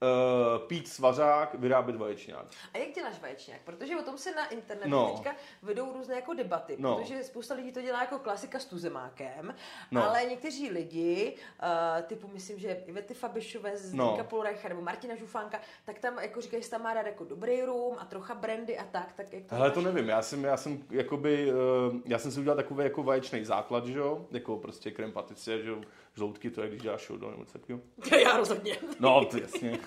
[0.02, 2.46] Uh, pít svařák, vyrábět vaječňák.
[2.74, 3.60] A jak děláš vaječňák?
[3.64, 5.12] Protože o tom se na internetu No.
[5.14, 6.96] teďka vedou různé jako debaty, No.
[6.96, 9.54] protože spousta lidí to dělá jako klasika s tuzemákem,
[9.90, 10.04] No.
[10.08, 14.24] ale někteří lidi, uh, typu myslím, že Ivety Fabišové, Zdenka No.
[14.24, 17.96] Polreicha nebo Martina Žufánka, tak tam jako říkají, že tam má rád jako dobrý rum
[17.98, 20.84] a trocha brandy a tak, tak jak to Hele, to nevím, já jsem, já jsem
[20.90, 21.56] jakoby, uh,
[22.04, 25.70] já jsem si udělal takový jako vaječný základ, že jo, jako prostě krem paticie, že
[25.70, 25.80] jo,
[26.16, 27.80] žloutky, to je, když děláš šoudou nebo něco takového.
[28.24, 28.76] Já rozhodně.
[29.00, 29.78] No, to jasně.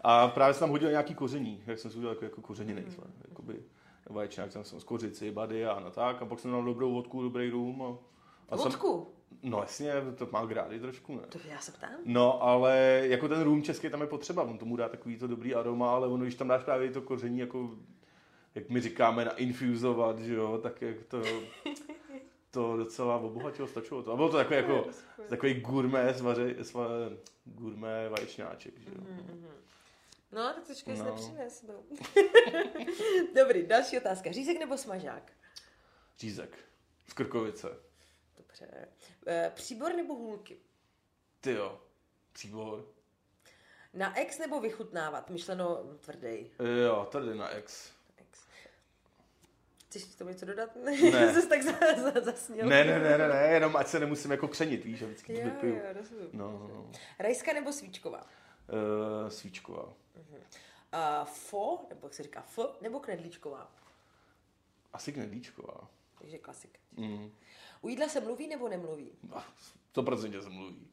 [0.00, 3.12] A právě jsem tam hodil nějaký koření, jak jsem si udělal jako, jako kořeniny, mm.
[3.28, 3.62] jakoby
[4.08, 7.22] vaječňák, tam jsem z kořici, bady a no tak, a pak jsem dal dobrou vodku,
[7.22, 7.82] dobrý rum.
[7.82, 7.98] A,
[8.54, 9.06] a jsem, Vodku?
[9.42, 11.22] no jasně, to má grády trošku, ne?
[11.28, 11.90] To já se ptám.
[12.04, 15.54] No, ale jako ten rum český tam je potřeba, on tomu dá takový to dobrý
[15.54, 17.70] aroma, ale ono, když tam dáš právě to koření, jako,
[18.54, 21.22] jak my říkáme, na infuzovat, že jo, tak jak to,
[22.58, 24.12] to docela obohatilo, stačilo to.
[24.12, 24.86] A bylo to takový jako,
[25.28, 26.86] takový gourmet, svaře, sva,
[27.44, 29.04] gourmet vaječňáček, že jo.
[30.32, 31.04] No, tak trošku jsi No.
[31.04, 31.74] nepřines, no.
[33.42, 34.32] Dobrý, další otázka.
[34.32, 35.32] Řízek nebo smažák?
[36.18, 36.58] Řízek.
[37.08, 37.68] Z Krkovice.
[38.36, 38.88] Dobře.
[39.26, 40.56] E, příbor nebo hůlky?
[41.40, 41.80] Ty jo.
[42.32, 42.86] Příbor.
[43.94, 45.30] Na ex nebo vychutnávat?
[45.30, 46.50] Myšleno tvrdý.
[46.84, 47.92] Jo, tady na ex.
[49.88, 50.76] Chceš k tomu něco dodat?
[50.84, 50.96] Ne.
[51.34, 51.72] Jsi tak za,
[52.02, 52.68] za, zasněl.
[52.68, 55.44] Ne, ne, ne, ne, ne, jenom ať se nemusím jako křenit, víš, a vždycky to
[55.44, 55.74] vypiju.
[55.74, 56.28] jo, rozumím.
[56.32, 56.90] No, no, no.
[57.18, 58.26] Rajska nebo svíčková?
[59.22, 59.84] Uh, svíčková.
[59.84, 63.72] Uh, fo, nebo jak se říká, f, nebo knedlíčková?
[64.92, 65.88] Asi knedlíčková.
[66.18, 66.78] Takže klasik.
[66.96, 67.30] Mm.
[67.80, 69.10] U jídla se mluví nebo nemluví?
[69.92, 70.88] To procentě se mluví.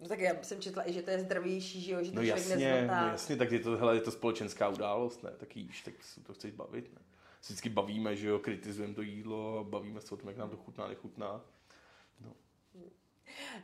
[0.00, 2.22] No tak já jsem četla i, že to je zdravější, že jo, že to No
[2.22, 5.30] člověk jasně, no jasně, tak je to, hele, je to společenská událost, ne?
[5.36, 5.94] Tak jíš, tak
[6.26, 7.00] to chceš bavit, ne?
[7.44, 10.56] Vždycky bavíme, že jo, kritizujeme to jídlo, a bavíme se o tom, jak nám to
[10.56, 11.40] chutná, nechutná.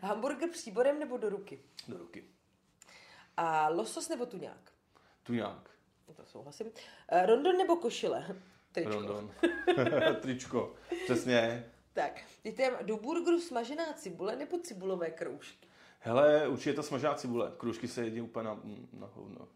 [0.01, 1.61] Hamburger příborem nebo do ruky?
[1.89, 2.25] Do ruky.
[3.37, 4.73] A losos nebo tuňák?
[5.23, 5.71] Tu nějak.
[6.09, 6.67] No To souhlasím.
[6.67, 8.27] Uh, rondon nebo košile?
[8.73, 8.93] Tričko.
[8.93, 9.31] Rondon.
[10.21, 10.75] Tričko.
[11.05, 11.71] Přesně.
[11.93, 12.21] Tak,
[12.57, 15.69] tam do burgeru smažená cibule nebo cibulové kroužky?
[15.99, 17.53] Hele, určitě ta smažená cibule.
[17.57, 18.61] Kružky se jedí úplně na,
[18.93, 19.49] na hovno.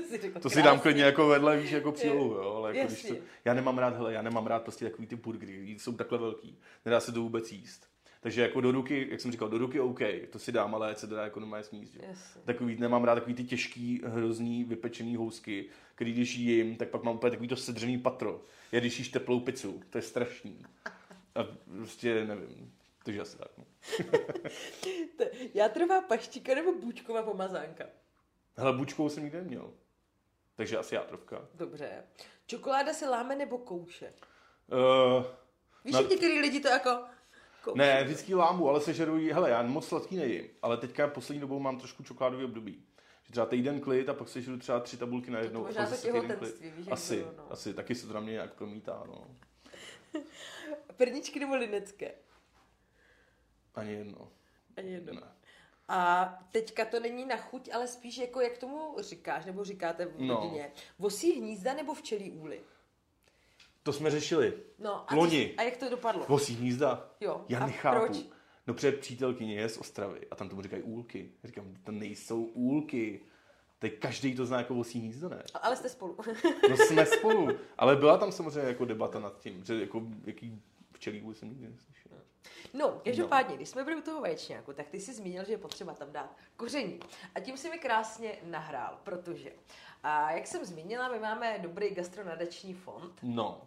[0.00, 2.88] To si, řekl To si dám klidně jako vedle, víš, jako přílohu, jo, ale jako
[2.88, 6.18] když to, já nemám rád, hele, já nemám rád prostě takový ty burgery, jsou takhle
[6.18, 7.88] velký, nedá se to vůbec jíst.
[8.20, 11.06] Takže jako do ruky, jak jsem říkal, do ruky OK, to si dám, ale se
[11.06, 11.94] teda jako normálně sníst.
[11.94, 12.42] Jasně.
[12.44, 17.14] Takový, nemám rád takový ty těžký, hrozný, vypečený housky, který když jim, tak pak mám
[17.14, 18.42] úplně takový to sedřený patro.
[18.72, 20.62] Já když jíš teplou pizzu, to je strašný.
[21.34, 21.44] A
[21.76, 22.72] prostě nevím.
[23.04, 23.48] Takže asi tak.
[23.58, 23.64] No.
[25.16, 27.84] T- Játrová paštika nebo bůčková pomazánka?
[28.56, 29.72] Hele, bučkou jsem nikdy neměl.
[30.58, 31.48] Takže asi játrovka.
[31.54, 32.04] Dobře.
[32.46, 34.12] Čokoláda se láme nebo kouše?
[34.72, 35.24] Uh,
[35.84, 37.04] Víš, Na- některý lidi to jako...
[37.64, 37.78] Kouše.
[37.78, 41.78] ne, vždycky lámu, ale sežerují, hele, já moc sladký nejím, ale teďka poslední dobou mám
[41.78, 42.84] trošku čokoládový období.
[43.24, 45.62] Že třeba týden klid a pak sežeru třeba tři tabulky na jednou.
[45.62, 47.52] možná to zase týden těhotenství, víš, Asi, bylo, no.
[47.52, 49.26] asi, taky se to na mě nějak promítá, no.
[50.96, 52.14] Perničky nebo linecké?
[53.74, 54.32] Ani jedno.
[54.76, 55.12] Ani jedno.
[55.20, 55.26] Ne.
[55.88, 60.20] A teďka to není na chuť, ale spíš jako jak tomu říkáš, nebo říkáte v
[60.20, 60.34] No.
[60.34, 60.72] rodině.
[60.98, 62.60] Vosí hnízda nebo včelí úly?
[63.82, 64.52] To jsme řešili.
[64.78, 65.54] No a, Loni.
[65.56, 66.24] A jak to dopadlo?
[66.28, 67.10] Vosí hnízda.
[67.20, 67.44] Jo.
[67.48, 68.06] Já a nechápu.
[68.06, 68.18] proč?
[68.66, 71.30] No před přítelkyně je z Ostravy a tam tomu říkají úlky.
[71.42, 73.20] Já říkám, to nejsou úlky.
[73.78, 75.42] Teď každý to zná jako vosí hnízdo, ne?
[75.62, 76.16] Ale jste spolu.
[76.70, 77.48] No jsme spolu.
[77.78, 80.62] Ale byla tam samozřejmě jako debata nad tím, že jako jaký
[80.98, 82.18] včelí úl jsem nikdy neslyšel.
[82.74, 85.94] No, každopádně, když jsme byli u toho vaječňáku, tak ty jsi zmínil, že je potřeba
[85.94, 87.00] tam dát koření.
[87.34, 89.52] A tím si mi krásně nahrál, protože,
[90.02, 93.62] a jak jsem zmínila, my máme dobrý gastronadační fond, No.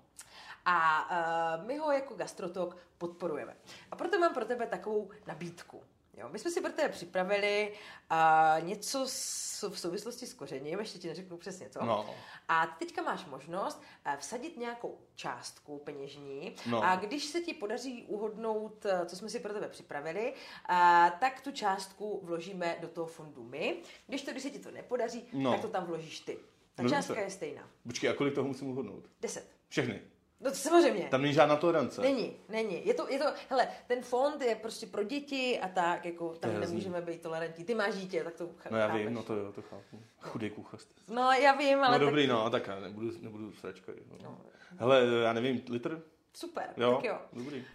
[0.65, 1.09] A
[1.57, 3.57] uh, my ho jako gastrotok podporujeme.
[3.91, 5.83] A proto mám pro tebe takovou nabídku.
[6.21, 7.73] Jo, my jsme si pro tebe připravili
[8.12, 11.86] uh, něco s, v souvislosti s kořením, ještě ti neřeknu přesně co.
[11.86, 12.15] No.
[12.47, 16.84] A ty teďka máš možnost uh, vsadit nějakou částku peněžní No.
[16.84, 20.75] a když se ti podaří uhodnout, uh, co jsme si pro tebe připravili, uh,
[21.19, 23.77] tak tu částku vložíme do toho fondu my.
[24.07, 25.51] Když to, když se ti to nepodaří, No.
[25.51, 26.38] tak to tam vložíš ty.
[26.75, 27.69] Ta No částka je stejná.
[27.88, 29.10] Počkej, a kolik toho musím uhodnout?
[29.21, 29.49] 10.
[29.69, 30.01] Všechny.
[30.43, 31.08] No samozřejmě.
[31.12, 32.01] Tam není žádná tolerance.
[32.01, 32.88] Není, není.
[32.88, 36.60] Je to, je to, hele, ten fond je prostě pro děti a tak, jako tam
[36.60, 37.65] nemůžeme být tolerantní.
[37.65, 39.06] Ty máš dítě, tak to ch- No já chápeš.
[39.06, 40.04] vím, no to jo, to chápu.
[40.21, 40.86] Chudý kuchař.
[41.08, 43.91] No já vím, ale No dobrý, tak, no, tak já nebudu, nebudu sračka.
[44.12, 44.17] No.
[44.23, 44.38] No.
[44.77, 46.01] Hele, já nevím, litr?
[46.34, 47.17] super, Jo, tak jo.
[47.34, 47.65] dobrý.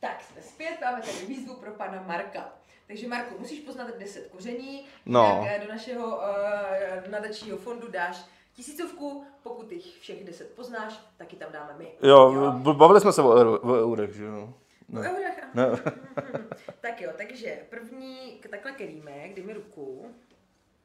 [0.00, 2.52] Tak jsme zpět, máme tady výzvu pro pana Marka.
[2.86, 5.40] Takže Marku, musíš poznat 10 koření, No.
[5.42, 8.16] jinak eh, do našeho uh, nadačního fondu dáš
[8.54, 11.92] tisícovku, pokud jich všech 10 poznáš, tak ji tam dáme my.
[12.02, 14.54] Jo, bavili jsme se o, euro, o eurech, že jo?
[14.96, 15.66] O eurech, Ne.
[16.80, 20.14] Tak jo, takže první, takhle keríme, kdy mi ruku.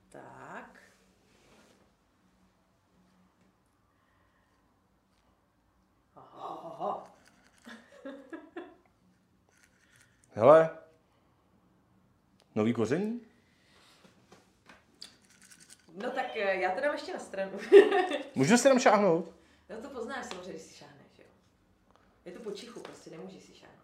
[0.10, 0.80] Tak.
[6.16, 7.12] Aha.
[10.32, 10.70] Hele,
[12.56, 13.29] nový koření?
[16.04, 17.60] No tak eh, já to dám ještě na stranu.
[18.36, 19.36] Můžu si tam šáhnout?
[19.70, 21.26] no to poznáš samozřejmě, když si šáhneš, jo.
[22.26, 23.76] Je to po čichu, prostě nemůžeš si šáhnout.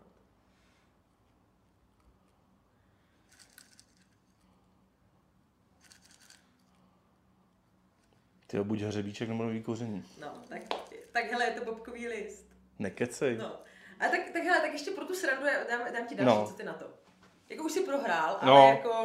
[8.48, 10.04] Ty buď hřebíček nebo nový koření.
[10.22, 10.62] No, tak,
[11.12, 12.46] tak hele, je to bobkový list.
[12.80, 13.38] Nekecej.
[13.38, 13.46] No.
[14.00, 16.48] A tak, tak hele, tak ještě pro tu srandu já dám, dám ti další, No.
[16.48, 16.86] co ty na to.
[17.50, 18.68] Jako už si prohrál, ale No.
[18.68, 19.04] jako...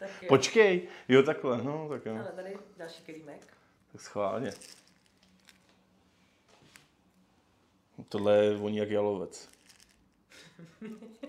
[0.00, 0.28] Tak jo.
[0.28, 2.12] Počkej, jo takhle, no tak jo.
[2.12, 3.46] Ale tady další kelímek.
[3.92, 4.52] Tak schválně.
[8.08, 9.48] Tohle je voní jak jalovec.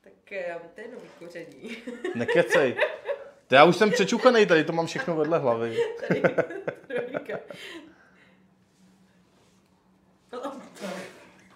[0.00, 1.76] Tak eh, to je nový koření.
[2.14, 2.76] Nekecej.
[3.46, 5.76] To já už jsem přečuchanej, tady to mám všechno vedle hlavy.
[6.08, 6.22] Tady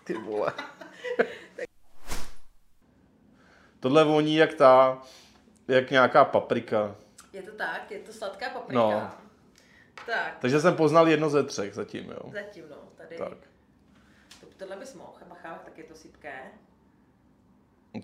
[0.05, 0.53] Ty vole.
[3.81, 5.03] Tohle voní jak ta,
[5.69, 6.97] jak nějaká paprika.
[7.33, 8.81] Je to tak, je to sladká paprika.
[8.81, 9.11] No.
[10.07, 12.31] Tak, Takže jsem poznal jedno ze třech zatím, jo.
[12.33, 13.17] zatím no, tady.
[13.17, 13.39] Tak.
[14.41, 16.51] To, tohle bys mohl, bacha, tak je to sypké.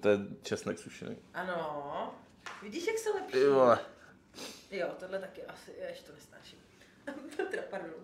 [0.01, 1.17] To je česnek sušený.
[1.35, 2.15] Ano.
[2.63, 3.45] Vidíš, jak se lepší?
[3.45, 3.79] Vole.
[4.71, 6.59] Jo, tohle taky asi, jež to nesnáším.
[7.51, 7.95] teda, pardon.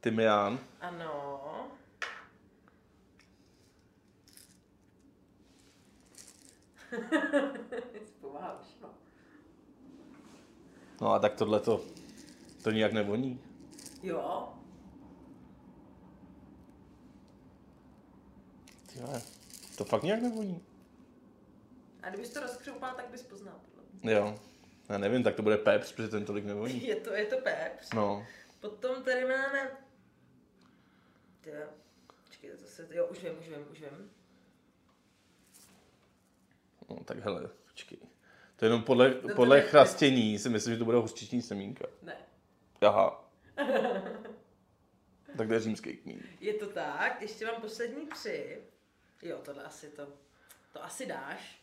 [0.00, 0.58] Tymián.
[0.80, 1.38] Ano.
[1.48, 1.66] Pomáhá
[6.08, 6.77] už,
[8.82, 8.90] no.
[11.00, 11.84] No a tak tohle to,
[12.62, 13.40] to nijak nevoní.
[14.02, 14.54] Jo,
[18.92, 19.22] Ty vole,
[19.76, 20.64] To fakt nijak nevoní.
[22.02, 23.60] a kdybys to rozkřoupal, tak bys poznal.
[24.02, 24.38] Jo.
[24.88, 26.86] Já nevím, tak to bude peps, protože ten tolik nevoní.
[26.86, 27.92] Je to, je to peps.
[27.94, 28.26] No.
[28.60, 29.70] Potom tady máme...
[31.40, 31.66] Tyjo.
[32.24, 32.88] Počkej, to se...
[32.90, 34.10] Jo, už vím, už vím, už vím.
[36.88, 37.98] No tak hele, počkej.
[38.56, 41.84] To je jenom podle, to podle ne- chrastění si myslím, že to bude hořčiční semínka.
[42.02, 42.16] Ne.
[42.80, 43.24] Aha.
[45.36, 46.22] Tak to je římský kmín.
[46.40, 48.58] Je to tak, ještě mám poslední tři.
[49.22, 50.06] Jo, tohle asi to.
[50.72, 51.60] To asi dáš.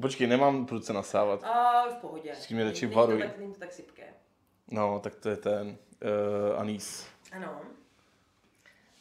[0.00, 1.44] Počkej, nemám pruce nasávat.
[1.44, 2.32] A v pohodě.
[2.32, 3.22] Vždycky mě Není- radši není to varuj.
[3.22, 4.14] tak- Není to tak sypké.
[4.70, 5.68] No, tak to je ten
[6.48, 7.06] uh, anís.
[7.32, 7.62] Ano.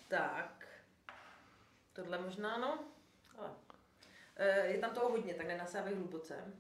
[0.08, 0.67] Tak.
[1.93, 2.80] Tohle možná, no.
[4.38, 4.50] Ale.
[4.50, 6.54] E, je tam toho hodně, tak nenasávej hluboce.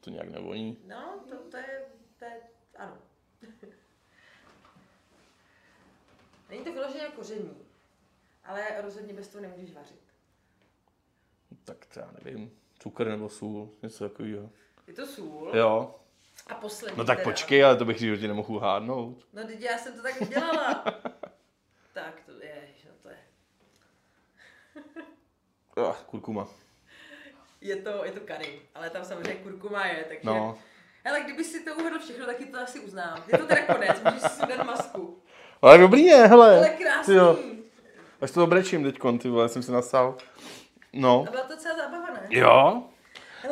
[0.00, 0.78] To nějak nevoní.
[0.86, 1.84] No, to, to je,
[2.18, 2.40] to je,
[2.76, 2.98] ano.
[6.50, 7.56] Není to vyloženě koření,
[8.44, 10.02] ale rozhodně bez toho nemůžeš vařit.
[11.64, 12.58] Tak já nevím.
[12.78, 14.50] Cukr nebo sůl, něco takového.
[14.86, 15.56] Je to sůl.
[15.56, 15.94] Jo.
[16.46, 17.30] A poslední No tak teda.
[17.30, 19.26] počkej, ale to bych v životě nemohl hádnout.
[19.32, 20.84] No teď já jsem to tak udělala.
[21.92, 23.16] tak to je, no to je.
[25.88, 26.48] Ah, kurkuma.
[27.60, 30.20] Je to, je to curry, ale tam samozřejmě kurkuma je, takže...
[30.24, 30.58] No.
[31.04, 33.24] Hele, kdyby si to uvedl všechno, taky to asi uznám.
[33.32, 35.22] Je to teda konec, můžeš si dát masku.
[35.62, 36.56] Ale dobrý je, hele.
[36.56, 37.14] Ale krásný.
[37.14, 37.38] Jo.
[38.20, 40.16] Až to obrečím teďkon, ty vole, jsem si nasál.
[40.92, 41.24] No.
[41.28, 42.26] A byla to celá zábava, ne?
[42.30, 42.82] Jo.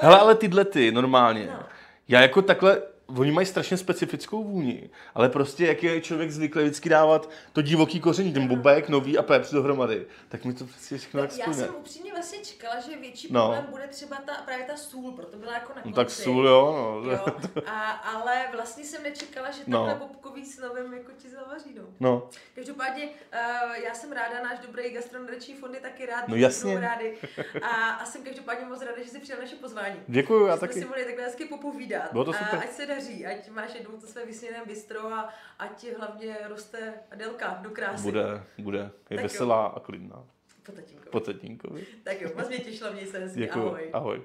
[0.00, 1.46] Hele, ale tyhle ty, normálně.
[1.46, 1.62] No.
[2.08, 2.82] Já jako takhle,
[3.18, 8.00] oni mají strašně specifickou vůni, ale prostě jak je člověk zvyklý vždycky dávat to divoký
[8.00, 11.74] koření, ten bobek, nový a pepř dohromady, tak mi to prostě všechno tak Já jsem
[11.78, 13.40] upřímně vlastně čekala, že větší No.
[13.40, 15.96] problém bude třeba ta, právě ta sůl, proto byla jako na No konci.
[15.96, 17.10] tak sůl, jo, no.
[17.10, 17.24] Jo,
[17.66, 19.86] a, ale vlastně jsem nečekala, že No.
[19.86, 21.82] takhle bobkový s novým jako ti zavaří, no.
[22.00, 26.80] No, Každopádně uh, já jsem ráda, náš dobrý gastronomický fond je taky rád, No jasně.
[26.80, 27.14] rádi.
[27.62, 29.96] A, a jsem každopádně moc ráda, že jsi přijal naše pozvání.
[30.08, 30.80] děkuju, já Že jsme taky.
[30.80, 32.12] si mohli takhle hezky popovídat.
[32.12, 32.58] Bylo to A super.
[32.58, 37.58] ať se daří, ať máš jednou to své vysněné bistro a ať hlavně roste Adelka
[37.62, 38.02] do krásy.
[38.02, 38.78] Bude, bude.
[38.78, 39.22] Je Tak jo.
[39.22, 40.24] veselá a klidná.
[40.62, 41.10] Po tatínkovi.
[41.10, 41.86] Po tetínkovi.
[42.04, 43.66] Tak jo, moc mě těšila, měj se hezky, Děkuju.
[43.66, 43.90] ahoj.
[43.92, 44.22] Ahoj.